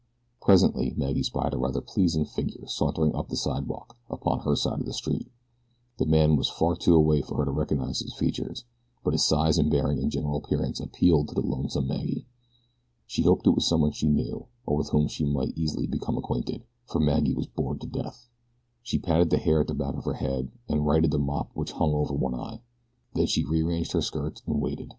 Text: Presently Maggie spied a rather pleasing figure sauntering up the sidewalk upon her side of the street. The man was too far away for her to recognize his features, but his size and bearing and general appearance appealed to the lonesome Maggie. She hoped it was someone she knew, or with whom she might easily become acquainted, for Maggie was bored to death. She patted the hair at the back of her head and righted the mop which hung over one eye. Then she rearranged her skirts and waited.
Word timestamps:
Presently 0.41 0.95
Maggie 0.97 1.21
spied 1.21 1.53
a 1.53 1.59
rather 1.59 1.79
pleasing 1.79 2.25
figure 2.25 2.65
sauntering 2.65 3.13
up 3.13 3.29
the 3.29 3.35
sidewalk 3.37 3.95
upon 4.09 4.39
her 4.39 4.55
side 4.55 4.79
of 4.79 4.87
the 4.87 4.93
street. 4.93 5.29
The 5.99 6.07
man 6.07 6.37
was 6.37 6.49
too 6.49 6.55
far 6.57 6.93
away 6.95 7.21
for 7.21 7.37
her 7.37 7.45
to 7.45 7.51
recognize 7.51 7.99
his 7.99 8.15
features, 8.15 8.65
but 9.03 9.13
his 9.13 9.23
size 9.23 9.59
and 9.59 9.69
bearing 9.69 9.99
and 9.99 10.09
general 10.09 10.37
appearance 10.39 10.79
appealed 10.79 11.27
to 11.27 11.35
the 11.35 11.45
lonesome 11.45 11.85
Maggie. 11.85 12.25
She 13.05 13.21
hoped 13.21 13.45
it 13.45 13.51
was 13.51 13.67
someone 13.67 13.91
she 13.91 14.09
knew, 14.09 14.47
or 14.65 14.75
with 14.75 14.89
whom 14.89 15.07
she 15.07 15.23
might 15.23 15.53
easily 15.55 15.85
become 15.85 16.17
acquainted, 16.17 16.63
for 16.87 16.99
Maggie 16.99 17.35
was 17.35 17.45
bored 17.45 17.79
to 17.81 17.87
death. 17.87 18.27
She 18.81 18.97
patted 18.97 19.29
the 19.29 19.37
hair 19.37 19.61
at 19.61 19.67
the 19.67 19.75
back 19.75 19.93
of 19.93 20.05
her 20.05 20.15
head 20.15 20.51
and 20.67 20.83
righted 20.83 21.11
the 21.11 21.19
mop 21.19 21.51
which 21.53 21.73
hung 21.73 21.93
over 21.93 22.15
one 22.15 22.33
eye. 22.33 22.63
Then 23.13 23.27
she 23.27 23.45
rearranged 23.45 23.91
her 23.91 24.01
skirts 24.01 24.41
and 24.47 24.59
waited. 24.59 24.89